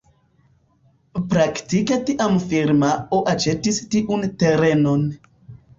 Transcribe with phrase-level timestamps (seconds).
[1.33, 5.11] Praktike tiam firmao aĉetis tiun terenon.